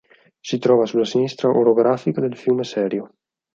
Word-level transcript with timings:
Si 0.41 0.57
trova 0.57 0.87
sulla 0.87 1.05
sinistra 1.05 1.49
orografica 1.49 2.21
del 2.21 2.35
fiume 2.35 2.63
Serio. 2.63 3.17